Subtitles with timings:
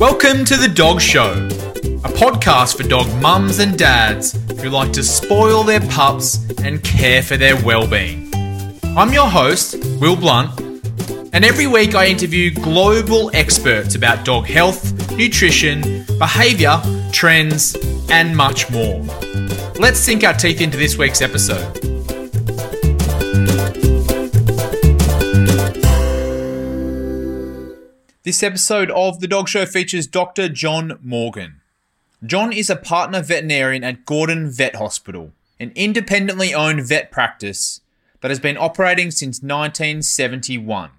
[0.00, 4.32] Welcome to The Dog Show, a podcast for dog mums and dads
[4.62, 8.32] who like to spoil their pups and care for their well-being.
[8.96, 10.58] I'm your host, Will Blunt,
[11.34, 16.80] and every week I interview global experts about dog health, nutrition, behaviour,
[17.12, 17.76] trends,
[18.10, 19.02] and much more.
[19.78, 21.89] Let's sink our teeth into this week's episode.
[28.30, 30.48] This episode of The Dog Show features Dr.
[30.48, 31.62] John Morgan.
[32.24, 37.80] John is a partner veterinarian at Gordon Vet Hospital, an independently owned vet practice
[38.20, 40.90] that has been operating since 1971.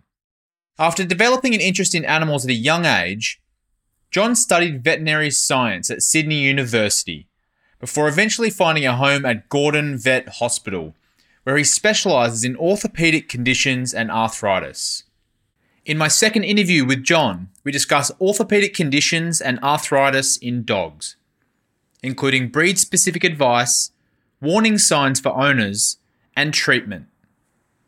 [0.77, 3.39] After developing an interest in animals at a young age,
[4.11, 7.27] John studied veterinary science at Sydney University
[7.79, 10.95] before eventually finding a home at Gordon Vet Hospital,
[11.43, 15.03] where he specialises in orthopaedic conditions and arthritis.
[15.83, 21.15] In my second interview with John, we discuss orthopedic conditions and arthritis in dogs,
[22.03, 23.89] including breed specific advice,
[24.39, 25.97] warning signs for owners,
[26.35, 27.07] and treatment.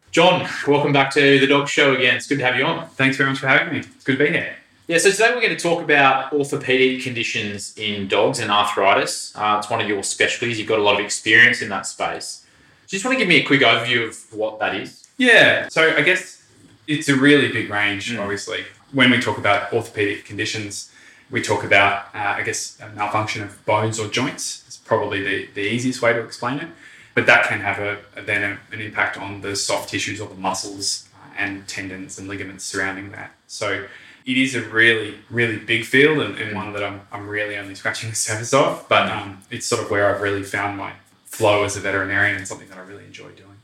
[0.09, 2.15] John, welcome back to the Dog Show again.
[2.15, 2.87] It's good to have you on.
[2.89, 3.79] Thanks very much for having me.
[3.81, 4.55] It's good to be here.
[4.87, 9.33] Yeah, so today we're going to talk about orthopedic conditions in dogs and arthritis.
[9.35, 10.57] Uh, it's one of your specialties.
[10.57, 12.43] You've got a lot of experience in that space.
[12.87, 15.07] Just want to give me a quick overview of what that is.
[15.17, 16.42] Yeah, so I guess
[16.87, 18.19] it's a really big range, Mm.
[18.19, 18.65] obviously.
[18.91, 20.91] When we talk about orthopedic conditions,
[21.31, 24.63] we talk about, uh, I guess, a malfunction of bones or joints.
[24.67, 26.67] It's probably the, the easiest way to explain it.
[27.15, 30.27] But that can have a, a- then a, an impact on the soft tissues or
[30.29, 33.31] the muscles uh, and tendons and ligaments surrounding that.
[33.47, 33.85] So
[34.25, 37.75] it is a really, really big field and, and one that I'm, I'm really only
[37.75, 38.85] scratching the surface of.
[38.89, 40.93] But um, it's sort of where I've really found my
[41.25, 43.57] flow as a veterinarian and something that I really enjoy doing.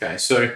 [0.00, 0.54] Okay, so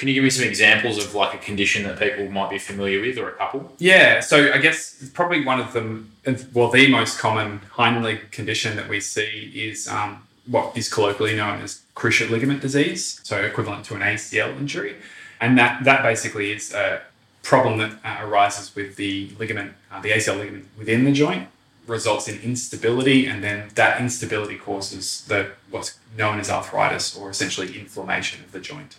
[0.00, 3.02] can you give me some examples of like a condition that people might be familiar
[3.02, 3.70] with or a couple?
[3.76, 6.10] Yeah, so I guess probably one of them,
[6.54, 11.36] well, the most common hind leg condition that we see is um, what is colloquially
[11.36, 14.96] known as cruciate ligament disease, so equivalent to an ACL injury.
[15.38, 17.02] And that, that basically is a
[17.42, 21.46] problem that uh, arises with the ligament, uh, the ACL ligament within the joint,
[21.86, 27.78] results in instability, and then that instability causes the what's known as arthritis or essentially
[27.78, 28.96] inflammation of the joint.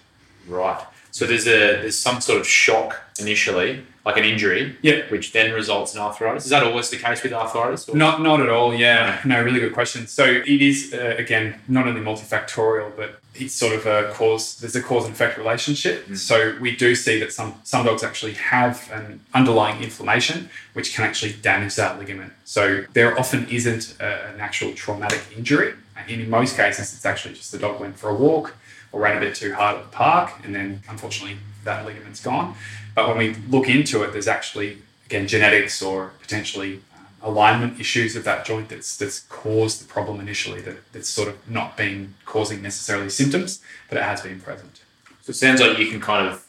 [0.48, 0.86] Right.
[1.12, 5.02] So there's a there's some sort of shock initially, like an injury, Yeah.
[5.10, 6.46] which then results in arthritis.
[6.46, 7.88] Is that always the case with arthritis?
[7.88, 8.74] or- Not, not at all.
[8.74, 10.08] Yeah, no, really good question.
[10.08, 14.56] So it is uh, again not only multifactorial, but it's sort of a cause.
[14.60, 16.16] There's a cause and effect relationship.
[16.18, 21.04] So we do see that some some dogs actually have an underlying inflammation, which can
[21.06, 22.34] actually damage that ligament.
[22.46, 25.74] So there often isn't a, an actual traumatic injury.
[25.98, 28.56] And in most cases, it's actually just the dog went for a walk
[28.92, 32.56] or ran a bit too hard at the park, and then unfortunately that ligament's gone.
[32.96, 38.16] But when we look into it, there's actually again genetics or potentially um, alignment issues
[38.16, 40.62] of that joint that's that's caused the problem initially.
[40.62, 44.82] That that's sort of not been causing necessarily symptoms, but it has been present.
[45.22, 46.46] So it sounds like you can kind of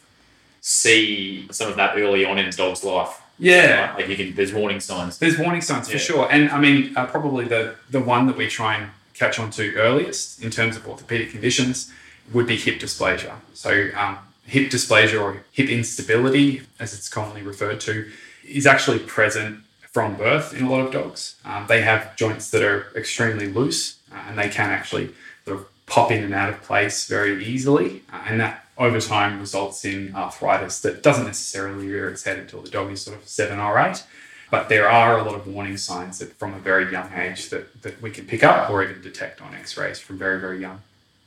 [0.61, 3.21] see some of that early on in a dog's life.
[3.39, 3.95] Yeah.
[3.97, 5.19] Like you can, there's warning signs.
[5.19, 5.99] There's warning signs for Yeah.
[6.01, 9.51] sure, and I mean uh, probably the the one that we try and catch on
[9.53, 11.93] to earliest in terms of orthopedic conditions
[12.33, 13.35] would be hip dysplasia.
[13.55, 18.11] So um, hip dysplasia or hip instability, as it's commonly referred to,
[18.45, 19.61] is actually present
[19.91, 21.37] from birth in a lot of dogs.
[21.45, 25.67] Um, they have joints that are extremely loose, uh, and they can actually sort of
[25.87, 30.15] pop in and out of place very easily, uh, and that over time results in
[30.17, 33.79] arthritis that doesn't necessarily rear its head until the dog is sort of seven or
[33.79, 34.03] eight.
[34.51, 37.83] But there are a lot of warning signs that from a very young age that,
[37.83, 40.81] that we can pick up or even detect on x-rays from very, very young.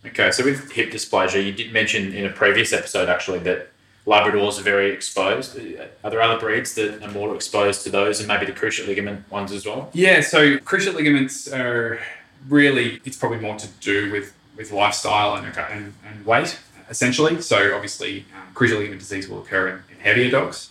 [0.07, 3.69] Okay, so with hip dysplasia, you did mention in a previous episode actually that
[4.05, 5.57] Labradors are very exposed.
[6.03, 9.29] Are there other breeds that are more exposed to those and maybe the cruciate ligament
[9.31, 9.89] ones as well?
[9.93, 11.99] Yeah, so cruciate ligaments are
[12.47, 17.41] really, it's probably more to do with, with lifestyle and, and, and weight, essentially.
[17.41, 20.69] So obviously, um, cruciate ligament disease will occur in, in heavier dogs.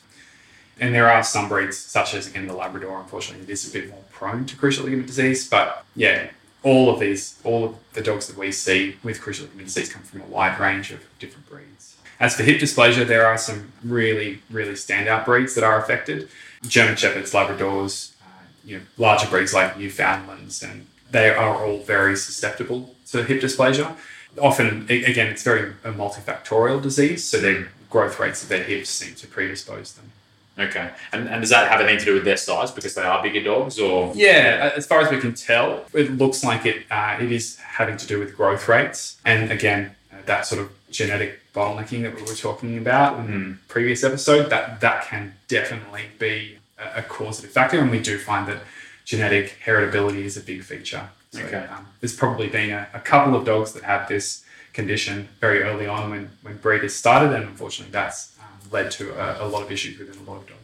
[0.78, 3.90] And there are some breeds, such as again the Labrador, unfortunately, it is a bit
[3.90, 5.48] more prone to cruciate ligament disease.
[5.48, 6.30] But yeah,
[6.64, 10.02] all of these, all of the dogs that we see with cruciate ligament disease come
[10.02, 11.96] from a wide range of different breeds.
[12.18, 16.28] As for hip dysplasia, there are some really, really standout breeds that are affected.
[16.66, 22.16] German Shepherds, Labradors, uh, you know, larger breeds like Newfoundlands, and they are all very
[22.16, 23.96] susceptible to hip dysplasia.
[24.40, 29.14] Often, again, it's very a multifactorial disease, so their growth rates of their hips seem
[29.16, 30.10] to predispose them.
[30.58, 33.20] Okay, and, and does that have anything to do with their size because they are
[33.22, 34.12] bigger dogs or?
[34.14, 37.96] Yeah, as far as we can tell, it looks like it uh, it is having
[37.96, 42.22] to do with growth rates, and again, uh, that sort of genetic bottlenecking that we
[42.22, 44.48] were talking about in the previous episode.
[44.50, 48.58] That that can definitely be a, a causative factor, and we do find that
[49.04, 51.08] genetic heritability is a big feature.
[51.32, 51.66] So, Okay.
[51.66, 55.86] um, there's probably been a, a couple of dogs that had this condition very early
[55.86, 58.33] on when, when breeders started, and unfortunately, that's
[58.70, 60.60] led to a, a lot of issues within a lot of dogs.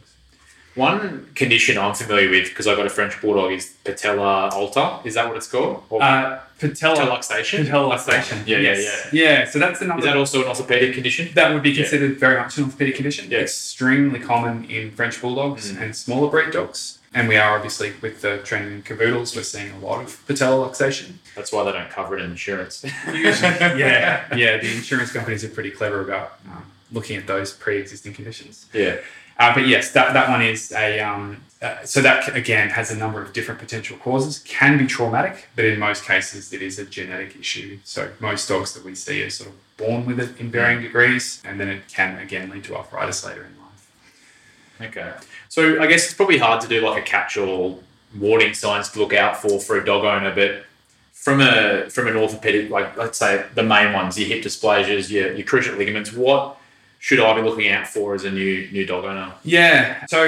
[0.75, 4.99] One condition I'm familiar with because I've got a French bulldog is patella alta.
[5.03, 5.83] Is that what it's called?
[5.89, 7.65] Or Uh, patella, luxation.
[7.65, 8.47] patellexation.
[8.47, 9.07] Yeah, yeah, yes.
[9.11, 9.45] yeah.
[9.49, 9.99] So that's another.
[9.99, 11.29] Is that also an orthopedic condition?
[11.33, 11.81] That would be Yeah.
[11.83, 13.29] considered very much an orthopedic condition.
[13.29, 13.39] Yeah.
[13.39, 15.81] Extremely common in French bulldogs Mm.
[15.81, 16.99] and smaller breed dogs.
[17.13, 20.65] And we are obviously with the trend in cavoodles, we're seeing a lot of patella
[20.69, 21.15] luxation.
[21.35, 22.85] That's why they don't cover it in insurance.
[23.13, 24.57] yeah, yeah.
[24.57, 28.67] The insurance companies are pretty clever about um, looking at those pre-existing conditions.
[28.73, 28.97] yeah.
[29.39, 32.95] Uh, but yes, that, that one is a um, uh, so that again has a
[32.95, 34.39] number of different potential causes.
[34.39, 37.79] Can be traumatic, but in most cases it is a genetic issue.
[37.83, 41.41] So most dogs that we see are sort of born with it in varying degrees,
[41.43, 43.91] and then it can again lead to arthritis later in life.
[44.89, 45.13] Okay.
[45.49, 47.83] So I guess it's probably hard to do like a catch-all
[48.19, 50.65] warning signs to look out for for a dog owner, but
[51.13, 55.33] from a from an orthopedic, like let's say the main ones, your hip dysplasias, your,
[55.33, 56.57] your cruciate ligaments, what
[57.05, 59.33] should I be looking out for as a new new dog owner?
[59.43, 60.05] Yeah.
[60.05, 60.19] So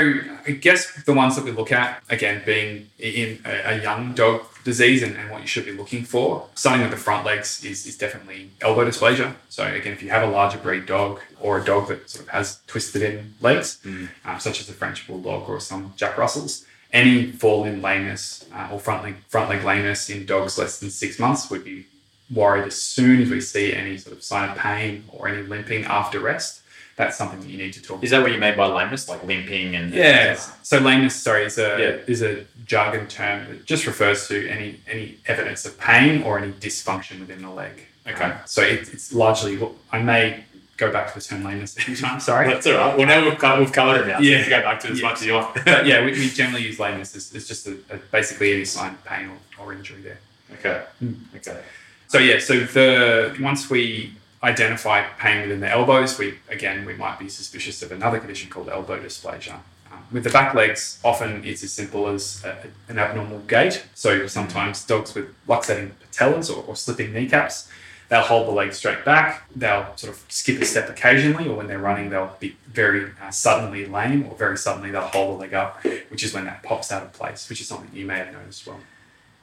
[0.47, 4.41] I guess the ones that we look at, again, being in a, a young dog
[4.63, 7.85] disease and, and what you should be looking for, starting with the front legs is,
[7.85, 9.29] is definitely elbow dysplasia.
[9.49, 12.29] So again, if you have a larger breed dog or a dog that sort of
[12.31, 14.07] has twisted in legs, Mm.
[14.25, 18.69] um, such as a French bulldog or some Jack Russells, any fall in lameness uh,
[18.71, 21.85] or front leg, front leg lameness in dogs less than six months would be
[22.33, 25.83] worried as soon as we see any sort of sign of pain or any limping
[25.85, 26.61] after rest.
[26.95, 29.23] That's something that you need to talk Is that what you mean by lameness, like
[29.23, 30.35] limping and yeah.
[30.61, 32.13] So lameness, sorry, is a Yeah.
[32.13, 36.51] is a jargon term that just refers to any any evidence of pain or any
[36.53, 37.87] dysfunction within the leg.
[38.07, 38.23] Okay.
[38.25, 39.59] Um, so it, it's largely.
[39.91, 40.43] I may
[40.77, 42.19] go back to the term lameness anytime.
[42.19, 42.47] Sorry.
[42.47, 42.97] That's all right.
[42.97, 44.17] Well, now we've covered, we've covered it now.
[44.17, 44.43] So Yeah.
[44.43, 45.07] you go back to it as Yeah.
[45.07, 45.55] much as you want.
[45.65, 48.91] but yeah, we, we generally use lameness as, as just a, a, basically any sign
[48.93, 49.29] of pain
[49.59, 50.19] or, or injury there.
[50.59, 50.83] okay.
[51.03, 51.15] Mm.
[51.37, 51.59] Okay.
[52.07, 54.13] So yeah, so the once we
[54.43, 58.69] identify pain within the elbows, we again we might be suspicious of another condition called
[58.69, 59.59] elbow dysplasia.
[59.91, 63.85] Um, with the back legs, often it's as simple as a, an abnormal gait.
[63.95, 67.69] So sometimes dogs with luxating patellas or, or slipping kneecaps,
[68.09, 69.43] they'll hold the leg straight back.
[69.55, 73.31] They'll sort of skip a step occasionally, or when they're running, they'll be very uh,
[73.31, 76.91] suddenly lame, or very suddenly they'll hold the leg up, which is when that pops
[76.91, 78.79] out of place, which is something you may have noticed as well.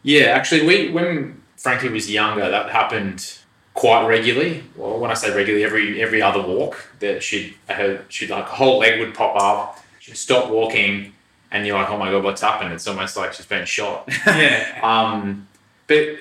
[0.02, 3.39] Yeah, actually, we when Frankie was younger, that happened
[3.74, 4.64] quite regularly.
[4.76, 8.54] Well, when I say regularly, every every other walk that she'd her she'd like her
[8.56, 9.78] whole leg would pop up.
[9.98, 11.12] She'd stop walking,
[11.50, 12.72] and you're like, oh my god, what's happened?
[12.72, 14.08] It's almost like she's been shot.
[14.26, 14.80] Yeah.
[14.82, 15.46] um,
[15.86, 16.18] but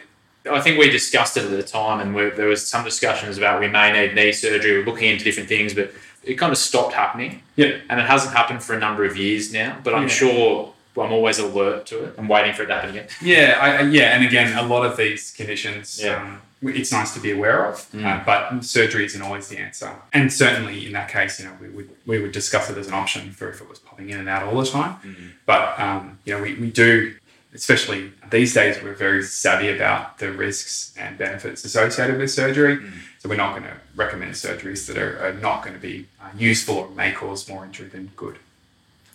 [0.50, 3.60] I think we discussed it at the time, and we, there was some discussions about
[3.60, 4.80] we may need knee surgery.
[4.80, 5.92] We're looking into different things, but
[6.24, 7.42] it kind of stopped happening.
[7.56, 7.78] Yeah.
[7.90, 9.78] and it hasn't happened for a number of years now.
[9.84, 10.08] But I'm Yeah.
[10.10, 12.16] sure I'm always alert to it.
[12.18, 13.08] I'm waiting for it to happen again.
[13.22, 16.16] Yeah, I, I- yeah, and again, a lot of these conditions, Yeah.
[16.22, 18.06] um, it's nice to be aware of, Mm.
[18.06, 19.92] uh, but surgery isn't always the answer.
[20.14, 22.94] And certainly in that case, you know, we would we would discuss it as an
[22.94, 24.96] option for if it was popping in and out all the time.
[25.06, 25.32] Mhm.
[25.46, 27.16] But um, you know, we, we do,
[27.54, 32.78] especially these days, we're very savvy about the risks and benefits associated with surgery.
[32.78, 32.92] Mm.
[33.20, 36.28] So we're not going to recommend surgeries that are, are not going to be uh,
[36.38, 38.38] useful or may cause more injury than good.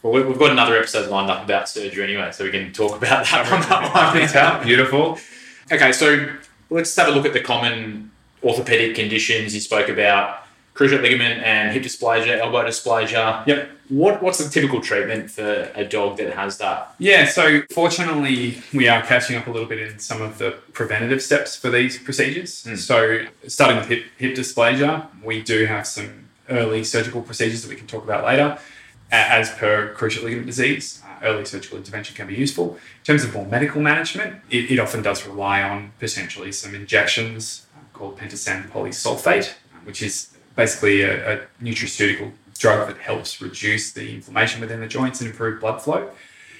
[0.03, 2.97] Well, we- we've got another episode lined up about surgery anyway, so we can talk
[2.97, 3.61] about that on
[4.33, 4.67] that one.
[4.67, 5.19] Beautiful.
[5.73, 6.29] Okay, so
[6.71, 8.11] let's have a look at the common
[8.43, 13.47] orthopedic conditions you spoke about: cruciate ligament and hip dysplasia, elbow dysplasia.
[13.47, 13.71] Yep.
[13.91, 16.95] What what's the typical treatment for a dog that has that?
[16.99, 21.21] Yeah, so fortunately, we are catching up a little bit in some of the preventative
[21.21, 22.65] steps for these procedures.
[22.65, 22.79] Mm.
[22.79, 27.77] So, starting with hip, hip dysplasia, we do have some early surgical procedures that we
[27.77, 28.59] can talk about later.
[29.13, 32.75] As per cruciate ligament disease, early surgical intervention can be useful.
[32.75, 37.67] In terms of more medical management, it, it often does rely on potentially some injections
[37.77, 43.93] uh, called pentosan polysulfate, uh, which is basically a, a nutraceutical drug that helps reduce
[43.93, 46.11] the inflammation within the joints and improve blood flow.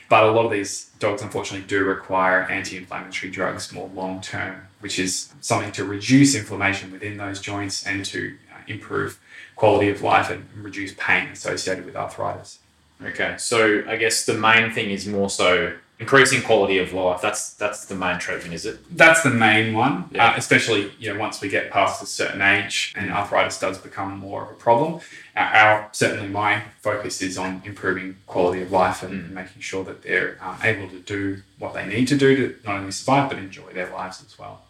[0.09, 4.69] But a lot of these dogs, unfortunately, do require anti inflammatory drugs more long term,
[4.81, 9.19] which is something to reduce inflammation within those joints and to uh, improve
[9.57, 12.59] quality of life and reduce pain associated with arthritis.
[13.03, 17.21] Okay, so I guess the main thing is more so increasing quality of life.
[17.21, 18.79] That's that's the main treatment, is it?
[18.97, 20.31] That's the main one, Yeah.
[20.31, 24.19] uh, especially you know once we get past a certain age and arthritis does become
[24.19, 25.01] more of a problem.
[25.37, 30.03] Uh, our certainly my focus is on improving quality of life and making sure that
[30.03, 33.39] they're um, able to do what they need to do to not only survive but
[33.39, 34.63] enjoy their lives as well.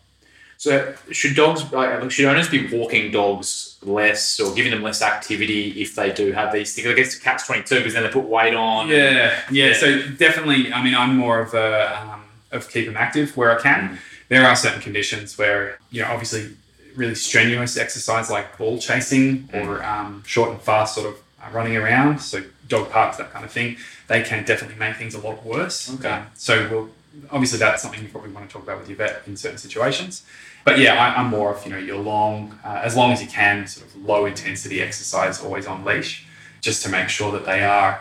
[0.57, 5.71] So should dogs, like, should owners be walking dogs less or giving them less activity
[5.83, 6.87] if they do have these things?
[6.87, 8.89] I guess catch twenty two because then they put weight on.
[8.89, 9.73] Yeah, yeah, Yeah.
[9.75, 13.61] So definitely, I mean, I'm more of a um, of keep them active where I
[13.61, 13.91] can.
[13.91, 13.99] Mm.
[14.29, 16.57] There are certain conditions where you know, obviously,
[16.97, 21.77] really strenuous exercise like ball chasing or um, short and fast sort of uh, running
[21.77, 22.21] around.
[22.21, 23.77] So dog parks, that kind of thing.
[24.07, 25.93] They can definitely make things a lot worse.
[25.95, 26.09] Okay.
[26.09, 26.91] Um, so we'll
[27.31, 30.25] obviously that's something you probably want to talk about with your vet in certain situations.
[30.65, 33.29] But yeah, I, I'm more of you know your long, uh, as long as you
[33.29, 36.27] can, sort of low intensity exercise, always on leash,
[36.61, 38.01] just to make sure that they are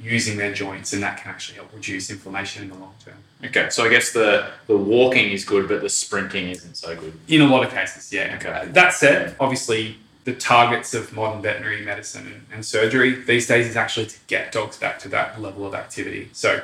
[0.00, 3.14] using their joints, and that can actually help reduce inflammation in the long term.
[3.44, 7.18] Okay, so I guess the the walking is good, but the sprinting isn't so good.
[7.28, 8.36] In a lot of cases, yeah.
[8.36, 8.48] Okay.
[8.48, 13.66] Uh, That said, obviously, the targets of modern veterinary medicine and, and surgery these days
[13.66, 16.30] is actually to get dogs back to that level of activity.
[16.32, 16.62] So,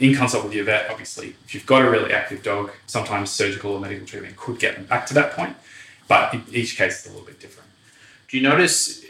[0.00, 3.72] in consult with your vet, obviously, if you've got a really active dog, sometimes surgical
[3.72, 5.56] or medical treatment could get them back to that point.
[6.08, 7.68] But each case is a little bit different.
[8.28, 9.04] Do you notice?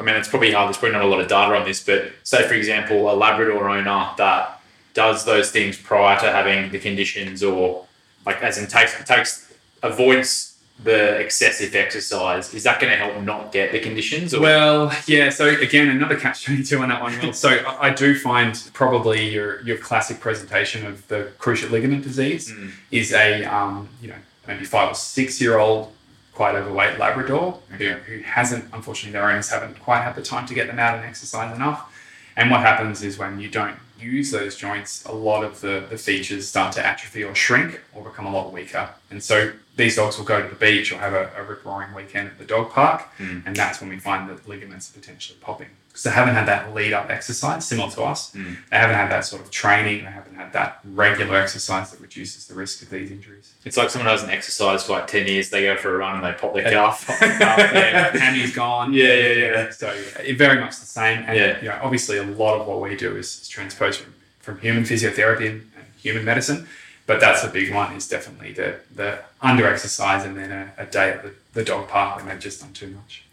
[0.00, 0.68] I mean, it's probably hard.
[0.68, 3.68] There's probably not a lot of data on this, but say, for example, a Labrador
[3.68, 4.60] owner that
[4.94, 7.86] does those things prior to having the conditions, or
[8.24, 9.52] like as in takes takes
[9.82, 10.47] avoids
[10.82, 12.54] the excessive exercise.
[12.54, 14.32] Is that going to help not get the conditions?
[14.32, 14.40] Or?
[14.40, 15.28] Well, yeah.
[15.30, 17.18] So again, another catch twenty two on that one.
[17.20, 17.32] Will.
[17.32, 17.48] So
[17.80, 22.70] I do find probably your your classic presentation of the cruciate ligament disease Mm.
[22.90, 24.14] is a um, you know
[24.46, 25.92] maybe five or six year old
[26.32, 27.88] quite overweight Labrador Okay.
[27.92, 30.94] who, who hasn't unfortunately their owners haven't quite had the time to get them out
[30.96, 31.92] and exercise enough.
[32.38, 35.98] And what happens is when you don't use those joints, a lot of the, the
[35.98, 38.90] features start to atrophy or shrink or become a lot weaker.
[39.10, 41.92] And so these dogs will go to the beach or have a, a rip roaring
[41.92, 43.02] weekend at the dog park.
[43.18, 43.44] Mm.
[43.44, 45.70] And that's when we find that ligaments are potentially popping.
[45.98, 48.30] Because they haven't had that lead up exercise similar to us.
[48.32, 48.56] Mm.
[48.70, 50.04] They haven't had that sort of training.
[50.04, 53.52] They haven't had that regular exercise that reduces the risk of these injuries.
[53.64, 55.50] It's like someone who hasn't exercised for like ten years.
[55.50, 56.70] They go for a run and they pop their Yeah.
[56.70, 57.04] calf.
[57.20, 58.92] yeah, handy's gone.
[58.92, 59.70] Yeah, yeah, yeah.
[59.70, 59.88] So
[60.24, 61.24] it very much the same.
[61.26, 61.60] And Yeah.
[61.60, 64.84] you know, obviously a lot of what we do is, is transposed from, from human
[64.84, 66.68] physiotherapy and, and human medicine.
[67.06, 70.86] But that's a big one is definitely the the under exercise and then a, a
[70.86, 73.24] day at the, the dog park when they've just done too much.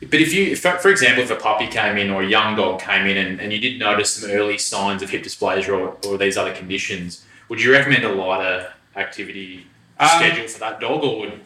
[0.00, 2.80] But if you, if, for example, if a puppy came in or a young dog
[2.80, 6.18] came in and, and you did notice some early signs of hip dysplasia or, or
[6.18, 9.66] these other conditions, would you recommend a lighter activity
[9.98, 11.40] Um, schedule for that dog or would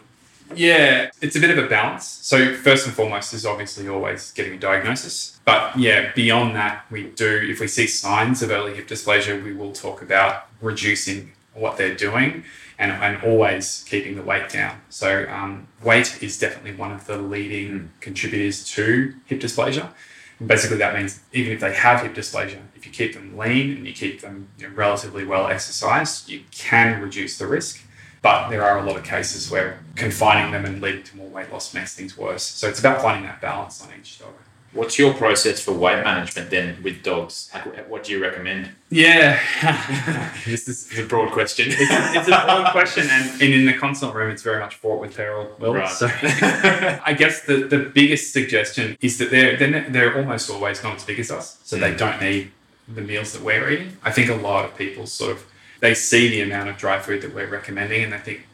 [0.54, 2.06] Yeah, it's a bit of a balance.
[2.06, 5.38] So first and foremost is obviously always getting a diagnosis.
[5.44, 9.52] But yeah, beyond that, we do if we see signs of early hip dysplasia, we
[9.52, 12.44] will talk about reducing what they're doing
[12.78, 14.80] and, and always keeping the weight down.
[14.88, 19.90] So um, weight is definitely one of the leading contributors to hip dysplasia.
[20.38, 23.76] And basically, that means even if they have hip dysplasia, if you keep them lean
[23.76, 27.82] and you keep them you know, relatively well exercised, you can reduce the risk.
[28.22, 31.52] But there are a lot of cases where confining them and leading to more weight
[31.52, 32.42] loss makes things worse.
[32.42, 34.34] So it's about finding that balance on each dog.
[34.72, 37.50] What's your process for weight management then with dogs?
[37.54, 38.70] Like, what do you recommend?
[38.90, 39.38] Yeah,
[40.46, 41.66] this is a broad question.
[41.68, 45.00] it's, it's a broad question, and, and in the consult room, it's very much fraught
[45.00, 45.50] with peril.
[45.58, 45.74] Will.
[45.74, 45.88] Right.
[45.88, 50.96] So I guess the, the biggest suggestion is that they're, they're they're almost always not
[50.96, 51.98] as big as us, so they Mm.
[51.98, 52.50] don't need
[52.88, 53.96] the meals that we're eating.
[54.02, 55.44] I think a lot of people sort of
[55.80, 58.46] they see the amount of dry food that we're recommending, and they think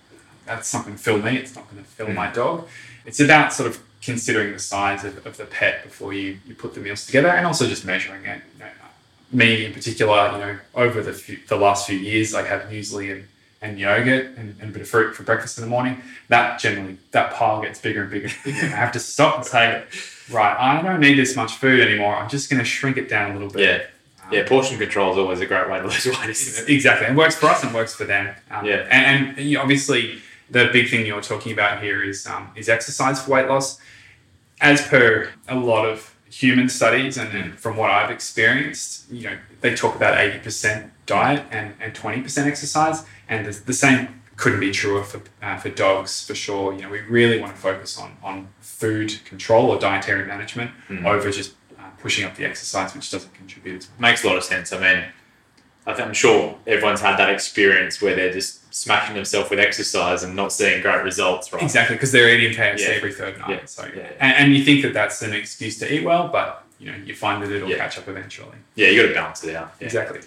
[0.47, 1.37] that's something to fill me.
[1.37, 2.15] It's not going to fill Mm.
[2.15, 2.67] my dog.
[3.07, 6.75] It's about sort of considering the size of, of the pet before you, you put
[6.75, 8.43] the meals together, and also just measuring it.
[8.55, 8.71] You know,
[9.33, 13.11] me in particular, you know, over the few, the last few years, I have muesli
[13.13, 13.29] and,
[13.63, 16.01] and yogurt and, and a bit of fruit for breakfast in the morning.
[16.29, 18.67] That generally that pile gets bigger and bigger and bigger.
[18.67, 19.83] I have to stop and say,
[20.31, 22.15] right, I don't need this much food anymore.
[22.15, 23.63] I'm just going to shrink it down a little bit.
[23.63, 23.87] yeah.
[24.27, 26.73] Um, Yeah, portion control is always a great way to lose weight, isn't it?
[26.73, 27.07] Exactly.
[27.09, 28.35] It works for us and works for them.
[28.51, 28.87] Um, Yeah.
[28.91, 30.21] And, and you know, obviously,
[30.51, 33.81] the big thing you're talking about here is um, is exercise for weight loss.
[34.73, 39.75] As per a lot of human studies and, from what I've experienced, you know, they
[39.75, 43.05] talk about 80% diet and, and 20% exercise.
[43.29, 46.73] And the, the same couldn't be truer for, uh, for dogs for sure.
[46.75, 51.05] You know, we really want to focus on, on food control or dietary management Mm.
[51.05, 54.01] over just uh, pushing up the exercise, which doesn't contribute as much.
[54.01, 54.73] Makes a lot of sense.
[54.73, 55.05] I mean,
[55.87, 60.53] I'm sure everyone's had that experience where they're just smashing themselves with exercise and not
[60.53, 61.63] seeing great results, right?
[61.63, 62.95] Exactly, because they're eating KFC Yeah.
[62.95, 63.51] every third night.
[63.51, 63.65] Yeah.
[63.67, 64.09] So, Yeah.
[64.19, 67.15] And, and you think that that's an excuse to eat well, but you know you
[67.15, 68.57] find that it'll catch up eventually.
[68.75, 69.75] Yeah, you got to balance it out.
[69.81, 70.21] Exactly.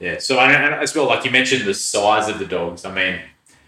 [0.00, 0.18] Yeah.
[0.18, 2.84] So, and as well, like you mentioned, the size of the dogs.
[2.84, 3.20] I mean,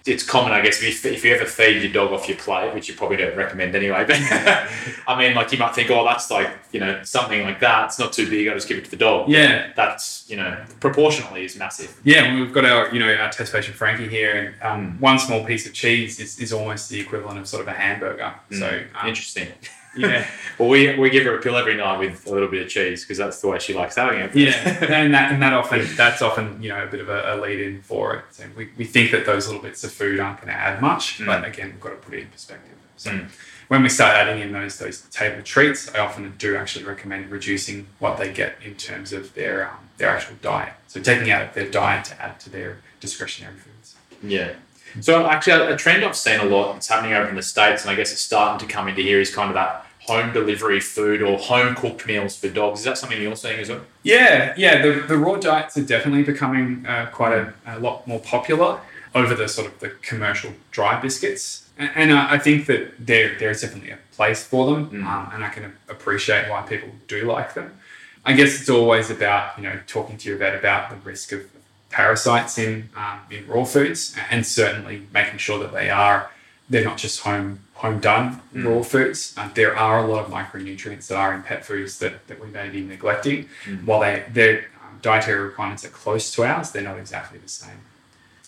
[0.07, 2.75] it's common, I guess, if you, if you ever feed your dog off your plate,
[2.75, 4.05] which you probably don't recommend anyway.
[4.07, 4.19] But
[5.09, 7.87] I mean, like you might think, oh, that's like you know something like that.
[7.87, 8.49] It's not too big.
[8.49, 9.31] I just give it to the dog.
[9.31, 9.73] Yeah.
[9.75, 11.99] That's you know proportionally is massive.
[12.05, 15.45] Yeah, we've got our you know our test patient Frankie here, and um, one small
[15.45, 18.35] piece of cheese is, is almost the equivalent of sort of a hamburger.
[18.51, 19.49] So um, Interesting.
[19.97, 20.27] Yeah,
[20.59, 23.03] Well, we, we give her a pill every night with a little bit of cheese
[23.03, 24.35] because that's the way she likes having it.
[24.37, 27.41] yeah, and that and that often that's often you know a bit of a, a
[27.41, 28.25] lead in for it.
[28.31, 31.19] So we, we think that those little bits of food aren't going to add much,
[31.19, 31.27] Mm.
[31.27, 32.71] but again, we've got to put it in perspective.
[32.97, 33.29] So Mm.
[33.69, 37.87] when we start adding in those those table treats, I often do actually recommend reducing
[37.99, 40.75] what they get in terms of their um, their actual diet.
[40.87, 43.97] So taking out their diet to add to their discretionary foods.
[44.23, 44.53] Yeah.
[45.01, 46.77] So actually, a, a trend I've seen a lot.
[46.77, 49.21] It's happening over in the states, and I guess it's starting to come into here.
[49.21, 52.81] Is kind of that home delivery food or home cooked meals for dogs.
[52.81, 53.81] Is that something you're seeing as well?
[54.03, 54.83] Yeah, yeah.
[54.83, 58.81] The, the raw diets are definitely becoming uh, quite a, a lot more popular
[59.15, 63.39] over the sort of the commercial dry biscuits, and, and I, I think that there
[63.39, 65.05] there is definitely a place for them, Mm.
[65.07, 67.79] um, and I can appreciate why people do like them.
[68.25, 71.43] I guess it's always about you know talking to your vet about the risk of
[71.91, 76.31] parasites in um, in raw foods, and certainly making sure that they are
[76.69, 78.65] they're not just home home done Mm.
[78.77, 79.35] raw foods.
[79.37, 82.49] Uh, there are a lot of micronutrients that are in pet foods that, that we
[82.49, 83.49] may be neglecting.
[83.67, 83.85] Mm.
[83.85, 87.81] While they their um, dietary requirements are close to ours, they're not exactly the same.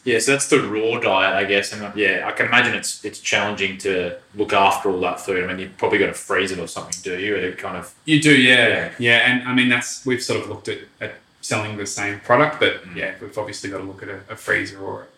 [0.05, 1.73] Yeah, so that's the raw diet, I guess.
[1.73, 5.43] And yeah, I can imagine it's it's challenging to look after all that food.
[5.43, 7.35] I mean, you've probably got to freeze it or something, do you?
[7.35, 8.91] It kind of You do, yeah, Yeah.
[8.99, 12.61] yeah, and I mean that's we've sort of looked at, at selling the same product,
[12.61, 12.95] but Mm.
[12.97, 15.09] yeah, we've obviously got to look at a, a freezer or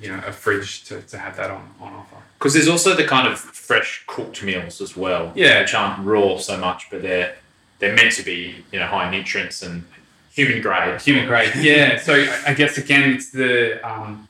[0.00, 2.16] you know a fridge to, to have that on, on offer.
[2.38, 5.32] because there's also the kind of fresh cooked meals as well.
[5.34, 5.60] Yeah.
[5.62, 7.34] which aren't raw so much, but they're
[7.78, 9.84] they're meant to be you know high in nutrients and
[10.30, 11.00] human grade.
[11.00, 11.98] Human grade, yeah.
[12.06, 14.27] So I- I guess again, it's the um,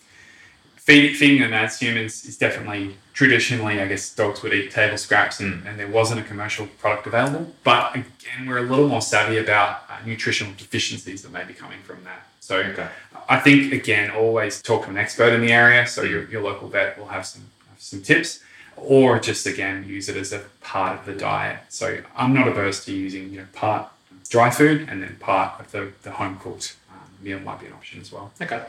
[0.89, 5.39] feeding, feeding them as humans is definitely traditionally, I guess, dogs would eat table scraps,
[5.39, 7.53] and, and there wasn't a commercial product available.
[7.63, 11.81] But again, we're a little more savvy about uh, nutritional deficiencies that may be coming
[11.83, 12.27] from that.
[12.41, 12.89] So Okay.
[13.29, 15.87] I think again, always talk to an expert in the area.
[15.87, 17.43] So your, your local vet will have some
[17.77, 18.41] some tips,
[18.77, 21.59] or just again use it as a part of the diet.
[21.69, 23.89] So I'm not averse to using you know part
[24.31, 27.75] dry food and then part of the, the home cooked um, meal might be an
[27.75, 28.33] option as well.
[28.41, 28.63] Okay.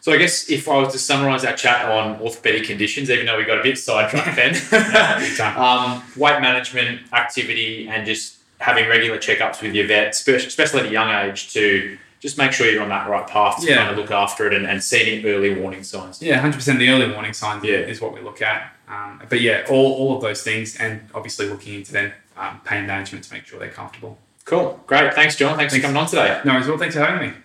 [0.00, 3.36] So I guess if I was to summarise our chat on orthopedic conditions, even though
[3.36, 4.54] we got a bit sidetracked then,
[5.56, 10.90] um, weight management, activity, and just having regular checkups with your vet, especially at a
[10.90, 13.76] young age, to just make sure you're on that right path to Yeah.
[13.76, 16.20] kind of look after it and, and see any early warning signs.
[16.20, 16.78] Yeah, hundred percent.
[16.78, 17.76] The early warning signs Yeah.
[17.76, 18.72] is what we look at.
[18.88, 22.86] Um, but yeah, all, all of those things, and obviously looking into then um, pain
[22.86, 24.18] management to make sure they're comfortable.
[24.44, 24.82] Cool.
[24.86, 25.14] Great.
[25.14, 25.56] Thanks, John.
[25.56, 25.86] Thanks, Thanks.
[25.86, 26.40] for coming on today.
[26.44, 26.66] No worries.
[26.68, 27.36] Well, thanks for having me.